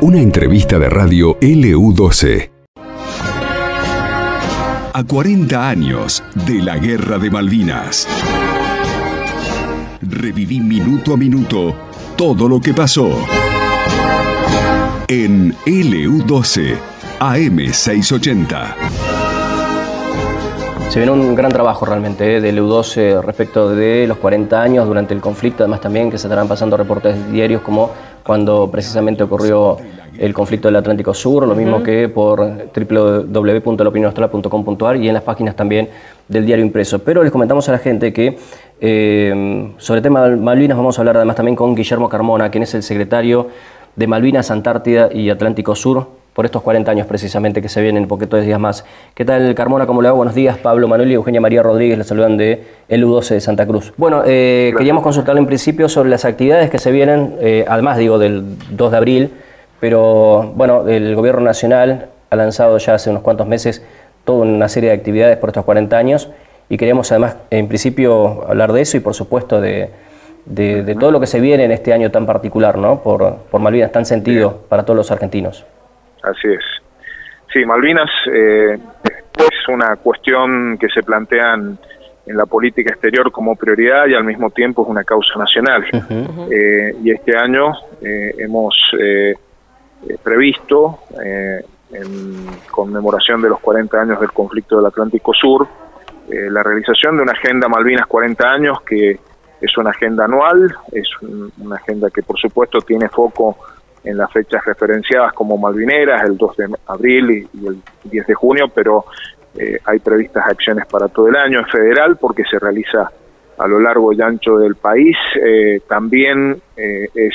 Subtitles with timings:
[0.00, 2.50] Una entrevista de radio LU12.
[4.94, 8.08] A 40 años de la Guerra de Malvinas.
[10.02, 11.74] Reviví minuto a minuto
[12.16, 13.10] todo lo que pasó.
[15.08, 16.76] En LU12,
[17.20, 19.11] AM680.
[20.88, 25.14] Se viene un gran trabajo realmente eh, de LU12 respecto de los 40 años durante
[25.14, 27.90] el conflicto, además también que se estarán pasando reportes diarios como
[28.22, 29.78] cuando precisamente ocurrió
[30.18, 32.40] el conflicto del Atlántico Sur, lo mismo que por
[32.74, 35.88] www.lopinionostral.com.ar y en las páginas también
[36.28, 36.98] del diario impreso.
[36.98, 38.36] Pero les comentamos a la gente que
[38.80, 42.64] eh, sobre el tema de Malvinas vamos a hablar además también con Guillermo Carmona, quien
[42.64, 43.48] es el secretario
[43.96, 48.36] de Malvinas, Antártida y Atlántico Sur por estos 40 años precisamente que se vienen poquito
[48.36, 48.84] de días más.
[49.14, 49.86] ¿Qué tal, Carmona?
[49.86, 50.14] ¿Cómo le va?
[50.14, 50.56] Buenos días.
[50.58, 53.92] Pablo Manuel y Eugenia María Rodríguez le saludan de el U12 de Santa Cruz.
[53.96, 58.18] Bueno, eh, queríamos consultarle en principio sobre las actividades que se vienen, eh, además digo
[58.18, 59.30] del 2 de abril,
[59.80, 63.84] pero bueno, el Gobierno Nacional ha lanzado ya hace unos cuantos meses
[64.24, 66.30] toda una serie de actividades por estos 40 años
[66.68, 69.90] y queríamos además en principio hablar de eso y por supuesto de,
[70.98, 73.02] todo lo que se viene en este año tan particular, ¿no?
[73.02, 75.66] Por, por Malvinas, tan sentido para todos los argentinos.
[76.22, 76.64] Así es.
[77.52, 78.78] Sí, Malvinas eh,
[79.36, 81.78] es una cuestión que se plantea en,
[82.24, 85.84] la política exterior como prioridad y al mismo tiempo es una causa nacional.
[86.50, 88.74] Eh, y este año eh, hemos
[90.22, 91.00] previsto,
[91.92, 95.66] en conmemoración de los 40 años del conflicto del Atlántico Sur,
[96.28, 99.18] la realización de una agenda Malvinas 40 años que
[99.60, 101.08] es una agenda anual, es
[101.58, 103.56] una agenda que por supuesto tiene foco
[104.04, 108.68] en las fechas referenciadas como Malvineras, el 2 de abril y, el 10 de junio,
[108.74, 109.04] pero
[109.56, 111.60] eh, hay previstas acciones para todo el año.
[111.60, 113.10] en federal porque se realiza
[113.58, 115.16] a lo largo y ancho del país.
[115.40, 117.34] Eh, también eh, es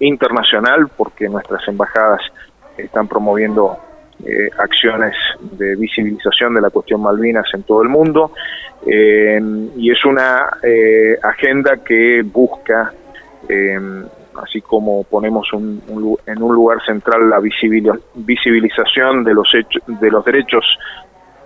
[0.00, 2.20] internacional porque nuestras embajadas
[2.76, 3.78] están promoviendo
[4.58, 5.14] acciones
[5.52, 8.32] de visibilización de la cuestión Malvinas en todo el mundo.
[8.84, 10.50] y es una
[11.22, 12.92] agenda que busca
[14.42, 20.78] así como ponemos en un lugar central la visibilización de los, hechos, de los derechos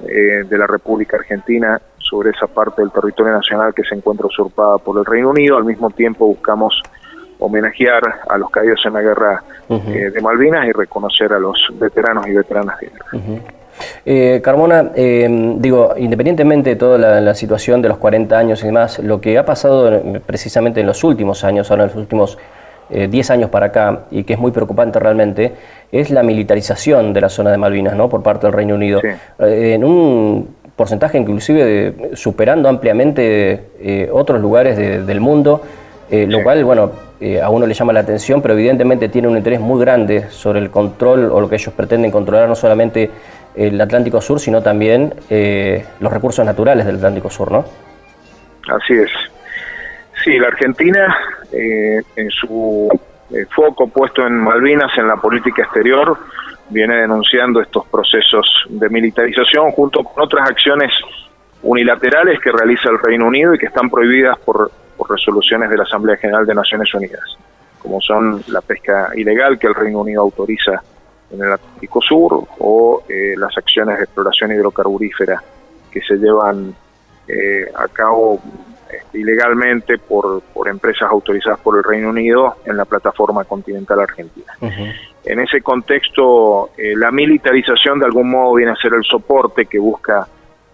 [0.06, 4.78] eh, de la República Argentina sobre esa parte del territorio nacional que se encuentra usurpada
[4.78, 5.56] por el Reino Unido.
[5.56, 6.82] Al mismo tiempo buscamos
[7.38, 12.26] homenajear a los caídos en la guerra eh, de Malvinas y reconocer a los veteranos
[12.26, 13.42] y veteranas de guerra.
[14.04, 18.98] Eh, Carmona, digo, independientemente de toda la, la, situación de los 40 años y demás,
[19.00, 22.38] lo que ha pasado precisamente en los últimos años, ahora en los últimos
[22.90, 25.52] 10 eh, años para acá y que es muy preocupante realmente,
[25.90, 28.08] es la militarización de la zona de Malvinas ¿no?
[28.08, 29.00] por parte del Reino Unido.
[29.02, 35.62] Eh, en un porcentaje inclusive superando ampliamente eh, otros lugares del mundo,
[36.10, 36.92] lo cual, bueno,
[37.42, 40.70] a uno le llama la atención, pero evidentemente tiene un interés muy grande sobre el
[40.70, 43.10] control o lo que ellos pretenden controlar, no solamente
[43.56, 45.12] el Atlántico Sur, sino también
[46.00, 47.64] los recursos naturales del Atlántico Sur, ¿no?
[48.68, 49.10] Así es.
[50.24, 51.14] Sí, la Argentina,
[51.52, 52.88] eh, en su
[53.30, 56.16] eh, foco puesto en Malvinas, en la política exterior,
[56.70, 60.92] viene denunciando estos procesos de militarización junto con otras acciones
[61.62, 64.70] unilaterales que realiza el Reino Unido y que están prohibidas por,
[65.06, 67.36] resoluciones de la Asamblea General de Naciones Unidas,
[67.78, 70.80] como son la pesca ilegal que el Reino Unido autoriza
[71.30, 75.42] en el Atlántico Sur o eh, las acciones de exploración hidrocarburífera
[75.92, 76.74] que se llevan
[77.76, 78.40] a cabo
[79.12, 84.52] ilegalmente por, por empresas autorizadas por el Reino Unido en la plataforma continental argentina.
[85.24, 89.78] En ese contexto, eh, la militarización de algún modo viene a ser el soporte que
[89.78, 90.26] busca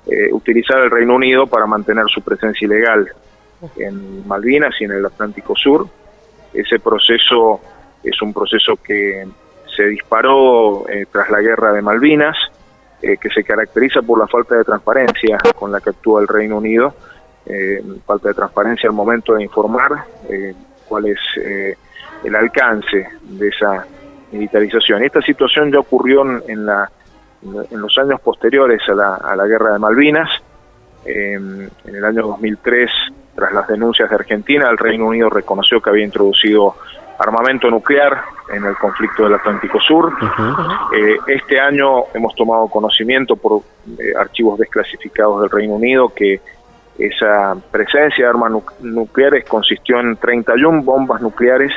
[0.06, 3.08] eh, utilizar el Reino Unido para mantener su presencia ilegal
[3.76, 5.86] en Malvinas y en el Atlántico Sur.
[6.52, 7.60] Ese proceso
[8.02, 9.24] es un proceso que
[9.76, 12.36] se disparó eh, tras la guerra de Malvinas,
[13.00, 16.94] que se caracteriza por la falta de transparencia con la que actúa el Reino Unido
[17.46, 20.54] eh, falta de transparencia al momento de informar eh,
[20.86, 21.76] cuál es eh,
[22.22, 23.86] el alcance de esa
[24.30, 25.02] militarización.
[25.02, 26.90] Esta situación ya ocurrió en, la,
[27.42, 30.28] en los años posteriores a la, a la guerra de Malvinas.
[31.06, 32.90] en el año 2003,
[33.34, 36.76] tras las denuncias de Argentina, el Reino Unido reconoció que había introducido
[37.18, 38.22] armamento nuclear
[38.52, 40.12] en el conflicto del Atlántico Sur.
[41.26, 43.62] este año hemos tomado conocimiento por
[44.18, 46.40] archivos desclasificados del Reino Unido que
[46.98, 51.72] esa presencia de armas nucleares consistió en 31 bombas nucleares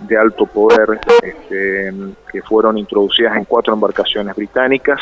[0.00, 1.92] de alto poder este,
[2.32, 5.00] que fueron introducidas en cuatro embarcaciones británicas.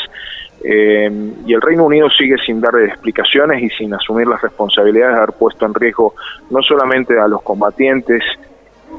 [0.62, 1.08] Eh,
[1.46, 5.32] y el Reino Unido sigue sin dar explicaciones y sin asumir las responsabilidades de haber
[5.34, 6.14] puesto en riesgo
[6.50, 8.24] no solamente a los combatientes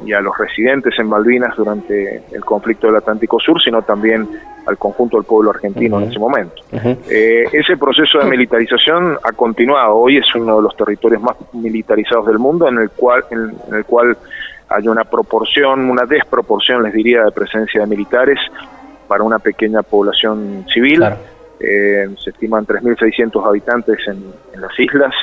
[0.06, 4.28] y a los residentes en Malvinas durante el conflicto del Atlántico Sur, sino también
[4.66, 6.64] al conjunto del pueblo argentino en ese momento.
[6.72, 9.96] Eh, ese proceso de militarización ha continuado.
[9.96, 13.86] Hoy es uno de los territorios más militarizados del mundo, en el cual, en, el
[13.86, 14.18] cual
[14.70, 18.40] hay una proporción, una desproporción, les diría, de presencia de militares
[19.08, 21.04] para una pequeña población civil.
[21.60, 24.24] Eh, se estiman 3.600 habitantes en,
[24.62, 25.14] las islas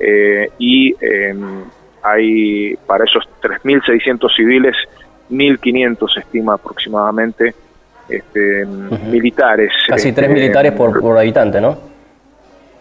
[0.00, 1.64] eh, y em,
[2.02, 4.76] hay para esos 3.600 civiles,
[5.30, 7.54] 1.500 se estima aproximadamente
[8.08, 9.72] este, militares.
[9.86, 11.98] Casi tres este, militares por, por habitante, ¿no?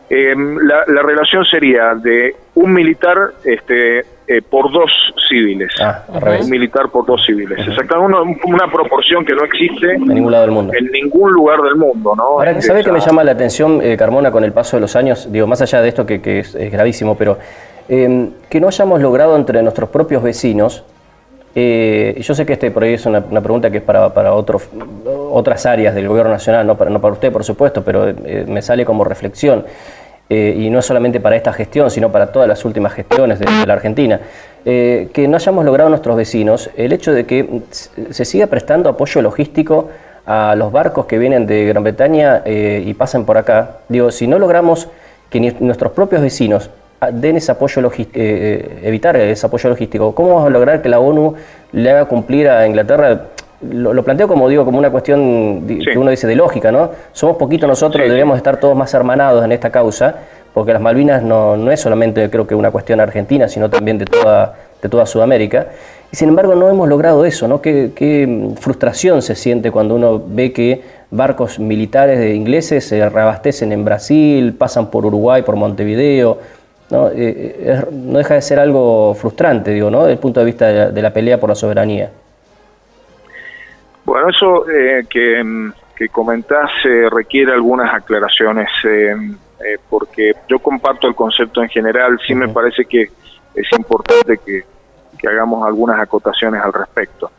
[0.09, 4.89] Em, la, relación sería de un militar este, eh, por dos
[5.27, 5.69] civiles.
[5.81, 6.05] Ah,
[6.39, 7.59] un militar por dos civiles.
[7.59, 10.73] Exactamente, una, proporción que no existe en ningún lado del mundo.
[10.77, 12.23] En ningún lugar del mundo, ¿no?
[12.23, 15.29] Ahora, ¿sabe qué me llama la atención, eh, Carmona, con el paso de los años?
[15.29, 17.37] Digo, más allá de esto que, que es, gravísimo, pero
[17.89, 20.83] em, que no hayamos logrado entre nuestros propios vecinos
[21.59, 25.95] eh, yo sé que este por es una, pregunta que es para, para otras áreas
[25.95, 29.03] del gobierno nacional, no para, no para usted, por supuesto, pero eh, me sale como
[29.03, 29.65] reflexión.
[30.29, 33.73] Eh, y no solamente para esta gestión, sino para todas las últimas gestiones de, la
[33.73, 34.19] Argentina,
[34.63, 39.89] que no hayamos logrado nuestros vecinos el hecho de que se siga prestando apoyo logístico
[40.27, 43.77] a los barcos que vienen de Gran Bretaña y pasen por acá.
[43.87, 44.89] Digo, si no logramos
[45.29, 46.69] que nuestros propios vecinos
[47.11, 50.15] den ese apoyo logístico, eh, eh, evitar ese apoyo logístico.
[50.15, 51.35] ¿Cómo vamos a lograr que la ONU
[51.71, 53.27] le haga cumplir a Inglaterra?
[53.61, 56.91] Lo, planteo como digo, como una cuestión que uno dice de lógica, ¿no?
[57.11, 60.15] Somos poquitos nosotros, debemos estar todos más hermanados en esta causa,
[60.53, 64.05] porque las Malvinas no, no es solamente creo que una cuestión argentina, sino también de
[64.05, 65.67] toda, de toda Sudamérica.
[66.11, 67.61] Y sin embargo no hemos logrado eso, ¿no?
[67.61, 73.71] Qué, qué frustración se siente cuando uno ve que barcos militares de ingleses se reabastecen
[73.71, 76.37] en Brasil, pasan por Uruguay, por Montevideo,
[76.89, 77.09] ¿no?
[77.09, 80.01] Eh, eh, no deja de ser algo frustrante, digo, ¿no?
[80.01, 82.11] Desde el punto de vista de la, pelea por la soberanía.
[84.05, 86.71] Bueno, eso eh, que, mm, que, comentás
[87.11, 88.69] requiere algunas aclaraciones,
[89.89, 93.09] porque yo comparto el concepto en general, sí me parece que
[93.55, 94.63] es importante que,
[95.17, 97.31] que hagamos algunas acotaciones al respecto.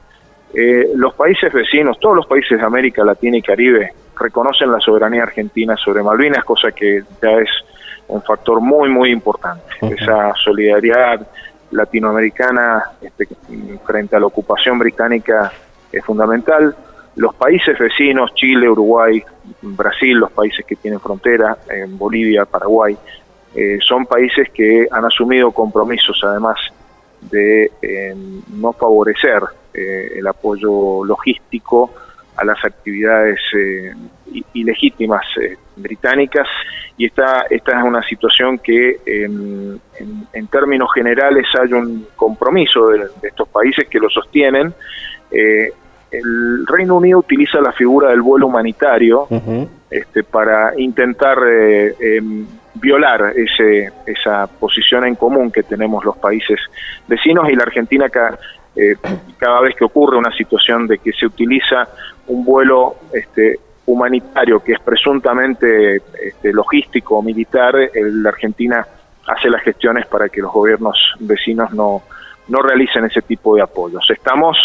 [0.96, 5.76] los países vecinos, todos los países de América Latina y Caribe, reconocen la soberanía argentina
[5.76, 7.48] sobre Malvinas, cosa que ya es
[8.08, 9.64] un factor muy, muy importante.
[9.82, 11.26] Esa solidaridad
[11.70, 13.28] latinoamericana este,
[13.84, 15.52] frente a la ocupación británica
[15.92, 16.74] es fundamental.
[17.16, 19.22] Los países vecinos, Chile, Uruguay,
[19.62, 22.96] Brasil, los países que tienen frontera, en Bolivia, Paraguay,
[23.54, 26.58] eh, son países que han asumido compromisos además
[27.20, 28.14] de eh,
[28.48, 29.42] no favorecer
[29.74, 31.92] eh, el apoyo logístico
[32.38, 33.40] a las actividades
[34.54, 35.24] ilegítimas
[35.76, 36.46] británicas
[36.98, 39.80] y esta, esta es una situación que en,
[40.50, 44.74] términos generales hay un compromiso de, estos países que lo sostienen.
[45.30, 45.72] Eh,
[46.10, 49.28] el Reino Unido utiliza la figura del vuelo humanitario
[49.90, 56.58] este, para intentar eh, em, violar ese, esa posición en común que tenemos los países
[57.06, 58.38] vecinos y la Argentina cada,
[58.78, 58.96] eh,
[59.36, 61.88] cada vez que ocurre una situación de que se utiliza
[62.28, 68.86] un vuelo este, humanitario que es presuntamente este, logístico militar, la Argentina
[69.26, 72.02] hace las gestiones para que los gobiernos vecinos no,
[72.48, 74.08] no realicen ese tipo de apoyos.
[74.10, 74.56] Estamos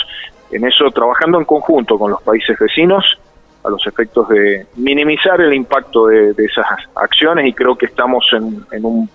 [0.51, 3.17] en eso trabajando en conjunto con los países vecinos
[3.63, 8.85] a los efectos de minimizar el impacto de, esas acciones y creo que estamos en,
[8.85, 9.09] un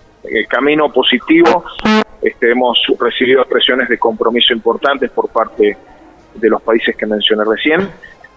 [0.47, 1.63] camino positivo.
[2.21, 5.77] Este, hemos recibido expresiones de compromiso importantes por parte
[6.35, 7.89] de los países que mencioné recién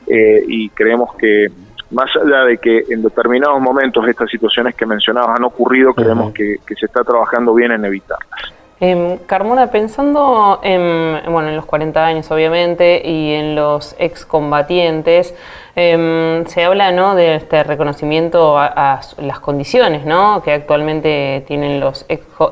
[0.06, 1.48] eh, y creemos que
[1.90, 6.58] más allá de que en determinados momentos estas situaciones que mencionabas han ocurrido, creemos que,
[6.78, 8.52] se está trabajando bien en evitarlas.
[8.84, 15.36] Eh, Carmona, pensando en, bueno, en los 40 años obviamente y en los excombatientes,
[15.76, 17.14] eh, se habla ¿no?
[17.14, 20.42] de este reconocimiento a, las condiciones ¿no?
[20.42, 22.06] que actualmente tienen los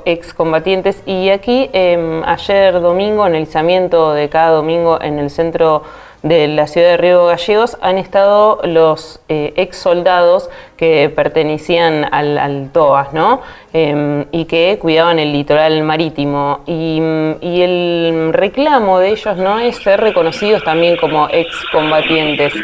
[0.05, 5.83] excombatientes y aquí em, ayer domingo, en el izamiento de cada domingo en el centro
[6.23, 12.37] de la ciudad de Río Gallegos han estado los eh, ex soldados que pertenecían al,
[12.37, 13.41] al TOAS, ¿no?
[13.73, 16.63] Em, y que cuidaban el litoral marítimo.
[16.67, 17.01] Y,
[17.41, 22.55] el reclamo de ellos no es ser reconocidos también como excombatientes.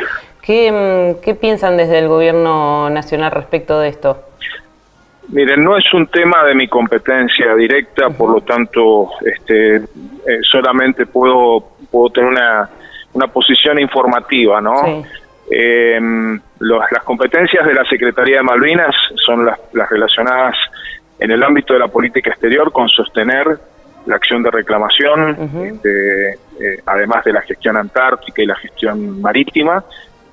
[0.43, 4.23] ¿Qué, em, ¿Qué piensan desde el gobierno nacional respecto de esto?
[5.29, 9.83] Miren, no es un tema de mi competencia directa, por lo tanto, este, eh,
[10.43, 12.71] solamente puedo, puedo tener una
[13.17, 15.03] una posición informativa, ¿no?
[15.51, 15.99] Eh,
[16.61, 18.95] las competencias de la Secretaría de Malvinas
[19.25, 19.59] son las,
[19.91, 20.55] relacionadas
[21.19, 23.59] en el ámbito de la política exterior con sostener
[24.05, 29.83] la acción de reclamación, este, eh, además de la gestión antártica y la gestión marítima,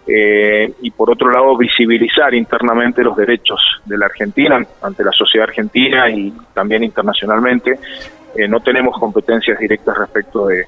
[0.05, 5.47] eh, y por otro lado visibilizar internamente los derechos de la Argentina ante la sociedad
[5.47, 7.79] argentina y también internacionalmente.
[8.35, 10.65] Eh, no tenemos competencias directas respecto de,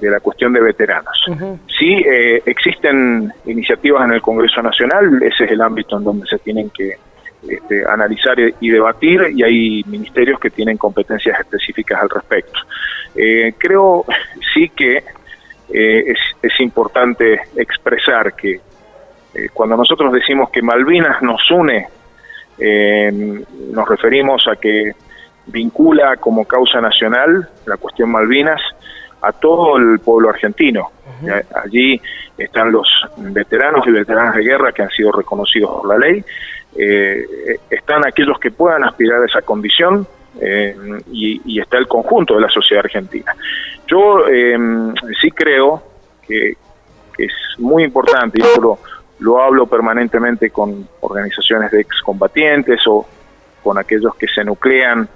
[0.00, 1.24] la cuestión de veteranos.
[1.66, 2.04] Sí
[2.44, 6.96] existen iniciativas en el Congreso Nacional, ese es el ámbito en donde se tienen que
[7.48, 12.58] este, analizar y debatir y hay ministerios que tienen competencias específicas al respecto.
[13.14, 14.04] Eh, creo
[14.52, 15.04] sí que
[15.72, 21.86] eh, es, importante expresar que eh, cuando nosotros decimos que Malvinas nos une,
[22.58, 24.92] nos referimos a que
[25.46, 28.60] vincula como causa nacional la cuestión Malvinas
[29.26, 30.90] a todo el pueblo argentino.
[31.64, 32.00] Allí
[32.36, 36.24] están los veteranos y veteranas de guerra que han sido reconocidos por la ley,
[36.78, 40.06] eh, están aquellos que puedan aspirar a esa condición
[40.40, 40.76] eh,
[41.10, 43.34] y, está el conjunto de la sociedad argentina.
[43.86, 44.58] Yo eh,
[45.20, 45.82] sí creo
[46.26, 46.56] que,
[47.18, 48.78] es muy importante, y yo
[49.20, 53.06] lo, hablo permanentemente con organizaciones de excombatientes o
[53.62, 55.08] con aquellos que se nuclean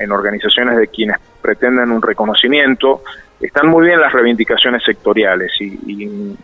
[0.00, 3.02] en organizaciones de quienes pretenden un reconocimiento,
[3.40, 6.36] están muy bien las reivindicaciones sectoriales y,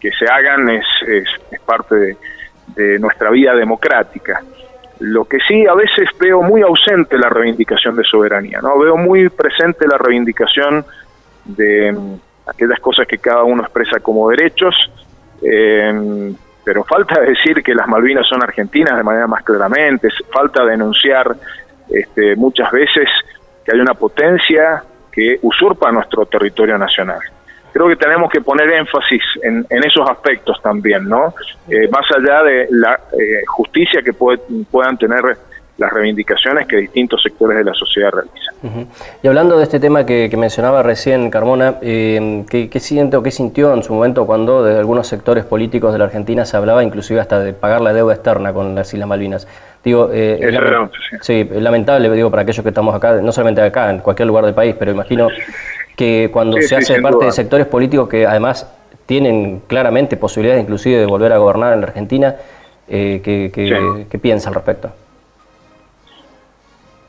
[0.00, 2.16] que se hagan es, es parte de,
[2.74, 4.42] de nuestra vida democrática.
[5.00, 8.78] Lo que sí a veces veo muy ausente la reivindicación de soberanía, ¿no?
[8.78, 10.84] Veo muy presente la reivindicación
[11.44, 12.14] de mm,
[12.46, 14.74] aquellas cosas que cada uno expresa como derechos,
[15.42, 16.32] eh,
[16.64, 21.36] pero falta decir que las Malvinas son argentinas de manera más claramente, falta denunciar
[21.88, 23.08] este, muchas veces
[23.64, 24.82] que hay una potencia
[25.18, 27.18] que usurpa nuestro territorio nacional
[27.72, 31.34] creo que tenemos que poner énfasis en, esos aspectos también, ¿no?
[31.68, 35.22] Eh, más allá de la eh, justicia que puedan tener
[35.76, 38.88] las reivindicaciones que distintos sectores de la sociedad realizan.
[39.22, 43.72] Y hablando de este tema que, mencionaba recién Carmona, eh, ¿qué, siente o qué sintió
[43.72, 47.38] en su momento cuando de algunos sectores políticos de la Argentina se hablaba inclusive hasta
[47.38, 49.46] de pagar la deuda externa con las Islas Malvinas?
[49.84, 51.48] Digo, eh, es, sí.
[51.50, 54.54] es lamentable, digo, para aquellos que estamos acá, no solamente acá, en cualquier lugar del
[54.54, 55.28] país, pero imagino
[55.96, 58.72] que cuando se hace parte de sectores políticos que además
[59.06, 62.36] tienen claramente posibilidades inclusive de volver a gobernar en la Argentina,
[62.88, 64.90] eh, ¿qué, piensa al respecto?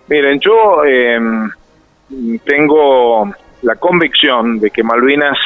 [0.08, 1.50] Miren, yo em,
[2.44, 5.38] tengo la convicción de que Malvinas,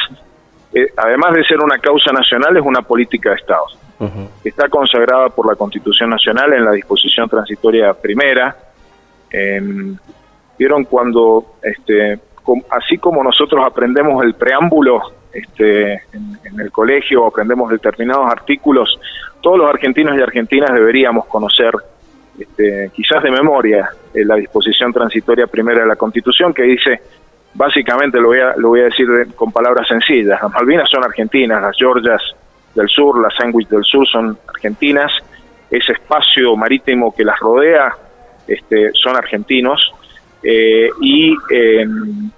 [0.72, 3.64] eh, además de ser una causa nacional, es una política de Estado.
[4.42, 8.56] Está consagrada por la Constitución Nacional en la disposición transitoria primera.
[9.30, 9.96] Em,
[10.58, 12.18] Vieron cuando este,
[12.70, 15.00] así como nosotros aprendemos el preámbulo
[15.32, 18.98] este, en, el colegio, aprendemos determinados artículos,
[19.40, 21.72] todos los argentinos y argentinas deberíamos conocer,
[22.38, 27.00] este, quizás de memoria, eh, la disposición transitoria primera de la Constitución que dice,
[27.52, 31.60] básicamente lo voy a, lo voy a decir con palabras sencillas, las Malvinas son argentinas,
[31.60, 32.22] las Georgias
[32.74, 35.12] del sur, las Sandwich del sur son argentinas,
[35.70, 37.96] ese espacio marítimo que las rodea
[38.46, 39.92] este, son argentinos,
[40.42, 42.30] eh, y em,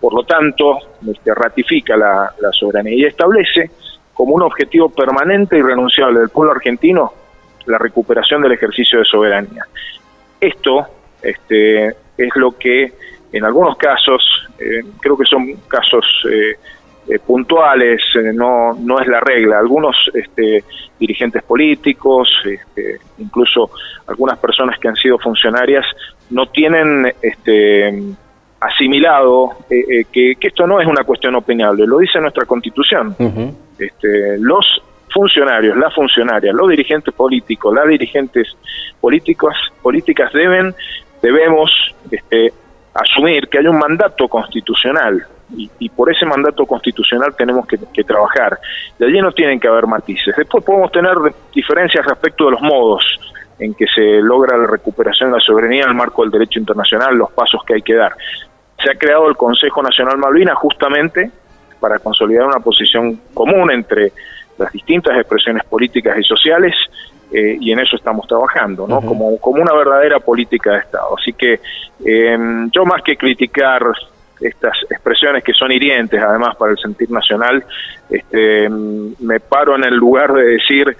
[0.00, 0.78] por lo tanto
[1.10, 3.70] este, ratifica la, soberanía y establece
[4.12, 7.12] como un objetivo permanente y renunciable del pueblo argentino
[7.66, 9.64] la recuperación del ejercicio de soberanía.
[10.40, 10.86] Esto
[11.22, 12.92] este, es lo que
[13.32, 14.24] en algunos casos,
[14.58, 16.04] eh, creo que son casos
[17.08, 18.02] eh, puntuales,
[18.34, 19.58] no, no es la regla.
[19.58, 20.62] Algunos este,
[20.98, 23.70] dirigentes políticos, este, incluso
[24.06, 25.86] algunas personas que han sido funcionarias,
[26.30, 28.02] no tienen este,
[28.60, 33.16] asimilado eh, eh, que, esto no es una cuestión opinable, lo dice nuestra constitución.
[33.78, 38.54] este, los funcionarios, las funcionarias, los dirigentes políticos, las dirigentes
[39.00, 40.74] políticos, políticas deben,
[41.22, 41.70] debemos
[42.10, 42.52] este,
[42.92, 45.26] asumir que hay un mandato constitucional
[45.56, 48.58] y, por ese mandato constitucional tenemos que, que, trabajar.
[48.98, 50.34] De allí no tienen que haber matices.
[50.36, 51.16] Después podemos tener
[51.54, 53.02] diferencias respecto de los modos
[53.58, 57.16] en que se logra la recuperación de la soberanía en el marco del derecho internacional,
[57.16, 58.12] los pasos que hay que dar.
[58.78, 61.30] Se ha creado el Consejo Nacional Malvinas justamente
[61.80, 64.12] para consolidar una posición común entre
[64.58, 66.74] las distintas expresiones políticas y sociales
[67.32, 69.00] eh, y en eso estamos trabajando, ¿no?
[69.00, 71.16] como, como una verdadera política de Estado.
[71.16, 71.60] Así que
[72.04, 73.82] em, yo más que criticar
[74.40, 77.64] estas expresiones que son hirientes además para el sentir nacional,
[78.08, 80.96] este, me paro en el lugar de decir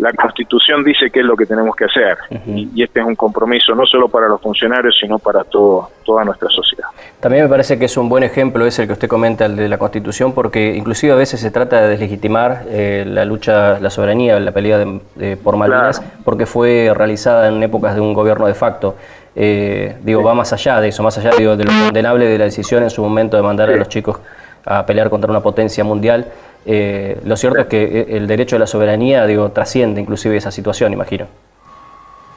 [0.00, 2.16] la Constitución dice qué es lo que tenemos que hacer
[2.46, 6.48] y, este es un compromiso no solo para los funcionarios, sino para todo, toda nuestra
[6.48, 6.88] sociedad.
[7.20, 9.68] También me parece que es un buen ejemplo ese el que usted comenta, el de
[9.68, 14.40] la Constitución, porque inclusive a veces se trata de deslegitimar eh, la lucha, la soberanía,
[14.40, 18.96] la pelea de, por Malvinas, porque fue realizada en épocas de un gobierno de facto.
[19.34, 22.82] Eh, digo, va más allá de eso, más allá de lo condenable de la decisión
[22.82, 24.18] en su momento de mandar a los chicos
[24.64, 26.26] a pelear contra una potencia mundial.
[26.66, 30.92] Eh, lo cierto es que el derecho de la soberanía digo, trasciende inclusive esa situación,
[30.92, 31.26] imagino.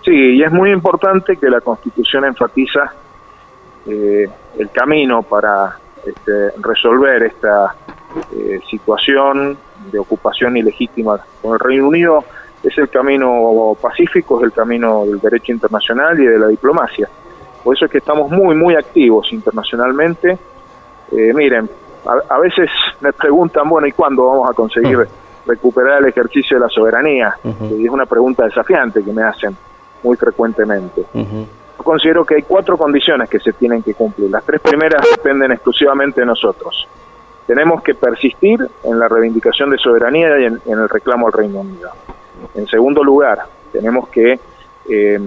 [0.03, 2.93] Sí, y es muy importante que la Constitución enfatiza
[3.87, 7.75] eh, el camino para este, resolver esta
[8.35, 9.57] eh, situación
[9.91, 12.23] de ocupación ilegítima con el Reino Unido
[12.63, 17.09] es el camino pacífico, es el camino del derecho internacional y de la diplomacia.
[17.63, 20.37] Por eso es que estamos muy, muy activos internacionalmente.
[21.11, 21.69] Eh, miren,
[22.29, 22.69] a, veces
[23.01, 25.07] me preguntan, bueno, ¿y cuándo vamos a conseguir
[25.45, 27.35] recuperar el ejercicio de la soberanía?
[27.43, 29.55] Y es una pregunta desafiante que me hacen
[30.01, 31.05] muy frecuentemente.
[31.13, 34.29] Yo considero que hay cuatro condiciones que se tienen que cumplir.
[34.29, 36.87] Las tres primeras dependen exclusivamente de nosotros.
[37.47, 41.89] Tenemos que persistir en la reivindicación de soberanía y en el reclamo al Reino Unido.
[42.55, 44.39] En segundo lugar, tenemos que
[44.89, 45.19] eh,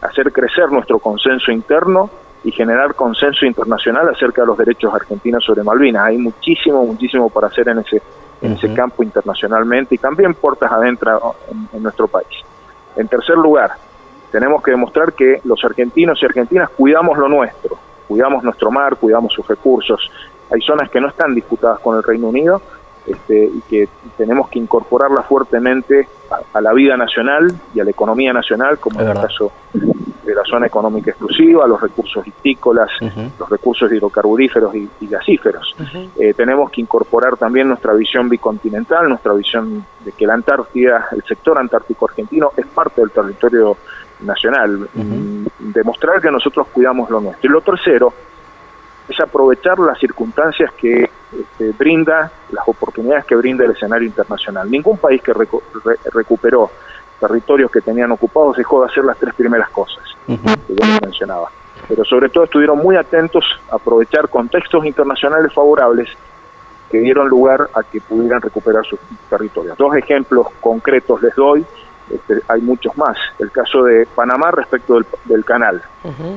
[0.00, 2.10] hacer crecer nuestro consenso interno
[2.44, 6.06] y generar consenso internacional acerca de los derechos argentinos sobre Malvinas.
[6.06, 8.02] Hay muchísimo, muchísimo para hacer en ese,
[8.42, 11.34] en ese campo internacionalmente y también puertas adentro
[11.72, 12.44] en, nuestro país.
[12.96, 13.72] En tercer lugar,
[14.30, 19.32] tenemos que demostrar que los argentinos y argentinas cuidamos lo nuestro, cuidamos nuestro mar, cuidamos
[19.32, 20.10] sus recursos.
[20.52, 22.60] Hay zonas que no están disputadas con el Reino Unido
[23.06, 26.08] este, y que tenemos que incorporarla fuertemente
[26.52, 30.42] a, la vida nacional y a la economía nacional, como en el caso de la
[30.44, 32.88] zona económica exclusiva, los recursos histícolas,
[33.38, 35.76] los recursos hidrocarburíferos y, gasíferos.
[36.18, 41.22] Eh, tenemos que incorporar también nuestra visión bicontinental, nuestra visión de que la Antártida, el
[41.24, 43.76] sector antártico argentino, es parte del territorio
[44.20, 44.88] nacional.
[45.58, 47.48] Demostrar que nosotros cuidamos lo nuestro.
[47.48, 48.12] Y lo tercero
[49.08, 51.10] es aprovechar las circunstancias que
[51.40, 54.70] este, brinda, las oportunidades que brinda el escenario internacional.
[54.70, 55.32] Ningún país que
[56.12, 56.70] recuperó
[57.20, 61.50] territorios que tenían ocupados dejó de hacer las tres primeras cosas que yo mencionaba.
[61.88, 66.08] Pero sobre todo estuvieron muy atentos a aprovechar contextos internacionales favorables
[66.90, 68.98] que dieron lugar a que pudieran recuperar sus
[69.28, 69.76] territorios.
[69.76, 71.64] Dos ejemplos concretos les doy.
[72.10, 73.16] Este, hay muchos más.
[73.38, 75.82] El caso de Panamá respecto del, canal,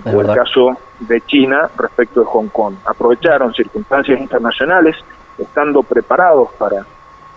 [0.05, 2.75] o el caso de China respecto de Hong Kong.
[2.85, 4.95] Aprovecharon circunstancias internacionales,
[5.37, 6.85] estando preparados para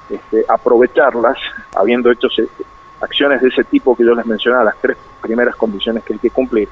[0.09, 1.39] este, aprovecharlas,
[1.75, 2.29] habiendo hecho
[3.01, 6.31] acciones de ese tipo que yo les mencionaba, las tres primeras condiciones que hay que
[6.31, 6.69] cumplir.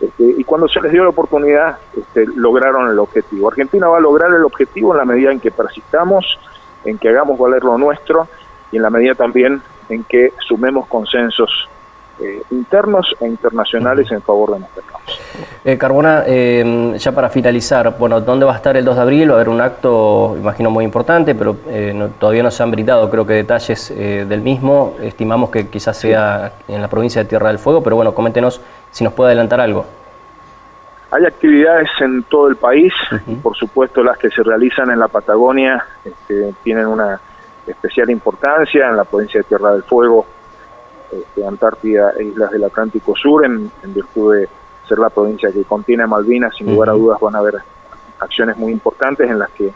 [0.00, 1.78] Este, y cuando se les dio la oportunidad,
[2.36, 3.48] lograron el objetivo.
[3.48, 6.38] Argentina va a lograr el objetivo en la medida en que persistamos,
[6.84, 8.28] en que hagamos valer lo nuestro
[8.72, 11.68] y en la medida también en que sumemos consensos
[12.20, 15.18] eh, internos e internacionales en favor de nuestra causa.
[15.64, 19.28] Eh, Carbona, eh, ya para finalizar, bueno, ¿dónde va a estar el 2 de abril?
[19.30, 21.56] Va a haber un acto, imagino, muy importante, pero
[22.18, 24.96] todavía no se han brindado, creo que detalles del mismo.
[25.00, 29.04] Estimamos que quizás sea en la provincia de Tierra del Fuego, pero bueno, coméntenos si
[29.04, 29.84] nos puede adelantar algo.
[31.10, 32.92] Hay actividades en todo el país,
[33.42, 37.20] por supuesto las que se realizan en la Patagonia este, tienen una
[37.66, 40.26] especial importancia en la provincia de Tierra del Fuego,
[41.10, 44.48] este, Antártida e Islas del Atlántico Sur, en, virtud de
[44.88, 47.56] ser la provincia que contiene Malvinas, sin lugar a dudas van a haber
[48.18, 49.72] acciones muy importantes en las que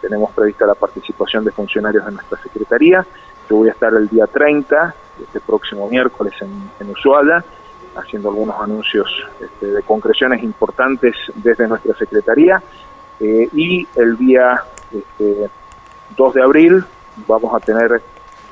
[0.00, 3.06] tenemos prevista la participación de funcionarios de nuestra Secretaría.
[3.48, 7.44] Yo voy a estar el día 30, este próximo miércoles, en, en Ushuaia,
[7.96, 9.08] haciendo algunos anuncios
[9.40, 12.62] este, de concreciones importantes desde nuestra Secretaría.
[13.20, 14.64] Eh, y el día
[16.16, 16.84] 2 de abril
[17.26, 18.02] vamos a tener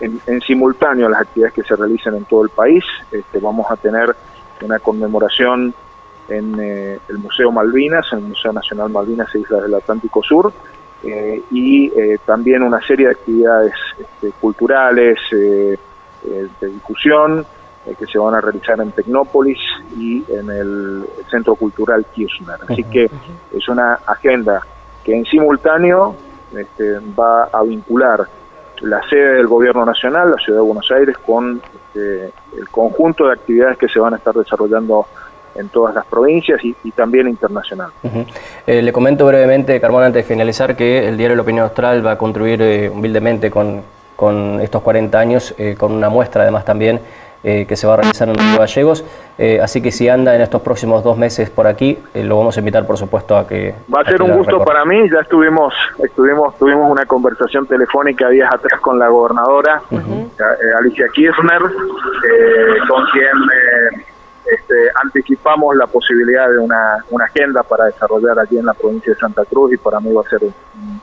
[0.00, 2.84] en, simultáneo las actividades que se realicen en todo el país.
[3.10, 4.14] Este, vamos a tener
[4.62, 5.74] una conmemoración
[6.28, 10.52] en eh, el Museo Malvinas, en el Museo Nacional Malvinas e Islas del Atlántico Sur,
[11.02, 17.46] eh, y eh, también una serie de actividades este, culturales, de difusión,
[17.98, 19.58] que se van a realizar en Tecnópolis
[19.96, 22.58] y en el Centro Cultural Kirchner.
[22.68, 23.08] Así que
[23.54, 24.60] es una agenda
[25.04, 26.14] que en simultáneo
[26.54, 28.28] este, va a vincular
[28.82, 33.32] la sede del Gobierno Nacional, la Ciudad de Buenos Aires, con este, el conjunto de
[33.32, 35.06] actividades que se van a estar desarrollando
[35.54, 37.90] en todas las provincias y, también internacional.
[38.66, 42.12] Eh, le comento brevemente, Carmona, antes de finalizar, que el diario La Opinión Austral va
[42.12, 43.82] a contribuir eh, humildemente con,
[44.14, 47.00] con, estos 40 años, eh, con una muestra además también
[47.44, 49.04] eh, que se va a realizar en Río Gallegos.
[49.38, 52.56] Eh, así que si anda en estos próximos dos meses por aquí, eh, lo vamos
[52.56, 53.76] a invitar, por supuesto, a que...
[53.94, 55.08] Va a ser un gusto para mí.
[55.08, 55.72] Ya estuvimos,
[56.02, 59.80] estuvimos, tuvimos una conversación telefónica días atrás con la gobernadora
[60.80, 61.60] Alicia Kirchner,
[62.88, 64.02] con quien
[64.44, 64.74] este,
[65.04, 69.44] anticipamos la posibilidad de una, una, agenda para desarrollar allí en la provincia de Santa
[69.44, 70.54] Cruz y para mí va a ser un,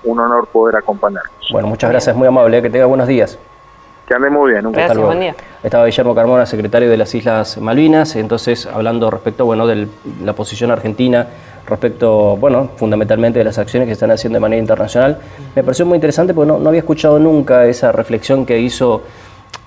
[0.03, 1.49] un honor poder acompañarnos.
[1.51, 3.39] Bueno, muchas gracias, muy amable, que tenga buenos días.
[4.07, 4.65] Que ande muy bien.
[4.67, 5.35] Un Gracias, buen día.
[5.63, 9.87] Estaba Guillermo Carmona, secretario de las Islas Malvinas, entonces hablando respecto bueno, de
[10.23, 11.27] la posición argentina
[11.67, 15.17] respecto, bueno, fundamentalmente de las acciones que están haciendo de manera internacional.
[15.55, 19.01] Me pareció muy interesante porque no, había escuchado nunca esa reflexión que hizo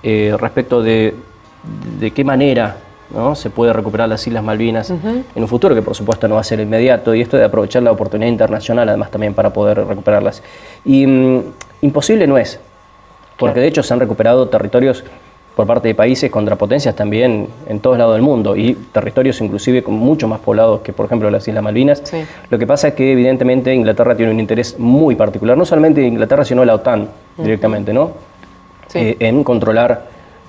[0.01, 1.13] eh, respecto de,
[1.99, 2.77] de qué manera
[3.13, 3.35] ¿no?
[3.35, 6.45] se puede recuperar las Islas Malvinas en un futuro, que por supuesto no va a
[6.45, 10.41] ser inmediato, y esto de aprovechar la oportunidad internacional además también para poder recuperarlas.
[10.85, 11.43] Y mm,
[11.81, 12.59] imposible no es,
[13.39, 15.03] porque de hecho se han recuperado territorios
[15.55, 19.81] por parte de países contra potencias también en todos lados del mundo y territorios inclusive
[19.87, 22.03] mucho más poblados que por ejemplo las Islas Malvinas.
[22.49, 26.45] Lo que pasa es que evidentemente Inglaterra tiene un interés muy particular, no solamente Inglaterra
[26.45, 28.11] sino la OTAN directamente, ¿no?
[28.93, 30.07] Eh, en controlar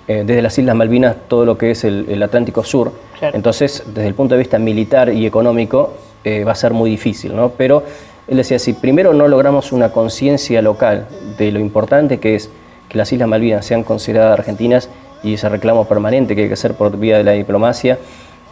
[0.08, 2.92] eh, desde las Islas Malvinas todo lo que es el, Atlántico Sur.
[3.20, 5.92] Entonces, desde el punto de vista militar y económico,
[6.24, 7.50] eh, va a ser muy difícil, ¿no?
[7.50, 7.82] Pero
[8.26, 12.50] él decía, si primero no logramos una conciencia local de lo importante que es
[12.90, 14.90] que las Islas Malvinas sean consideradas argentinas
[15.22, 17.98] y ese reclamo permanente que hay que hacer por vía de la diplomacia.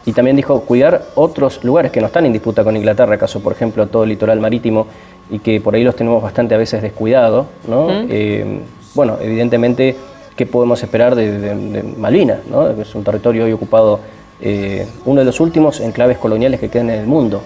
[0.07, 3.53] Y también dijo cuidar otros lugares que no están en disputa con Inglaterra, acaso por
[3.53, 4.87] ejemplo todo el litoral marítimo
[5.29, 7.47] y que por ahí los tenemos bastante a veces descuidados.
[7.67, 7.89] ¿no?
[8.09, 8.61] Eh,
[8.95, 9.97] bueno, evidentemente,
[10.37, 12.39] ¿qué podemos esperar de, Malvinas?
[12.49, 12.71] ¿no?
[12.71, 14.01] Es un territorio hoy ocupado,
[14.41, 17.43] eh, uno de los últimos enclaves coloniales que quedan en el mundo.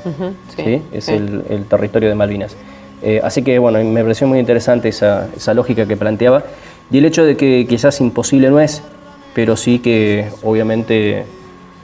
[0.54, 2.54] sí, Es El, territorio de Malvinas.
[3.02, 6.44] Eh, así que bueno, me pareció muy interesante esa, esa lógica que planteaba.
[6.90, 8.82] Y el hecho de que quizás imposible no es,
[9.34, 11.24] pero sí que obviamente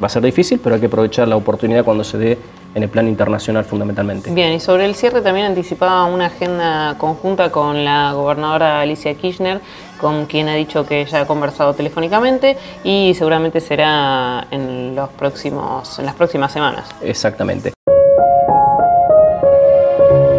[0.02, 2.38] va a ser difícil, pero hay que aprovechar la oportunidad cuando se dé
[2.74, 4.30] en el plano internacional fundamentalmente.
[4.30, 9.60] Bien, y sobre el cierre también anticipaba una agenda conjunta con la gobernadora Alicia Kirchner,
[10.00, 15.98] con quien ha dicho que ya ha conversado telefónicamente y seguramente será en, los próximos,
[15.98, 16.88] en las próximas semanas.
[17.02, 17.72] Exactamente.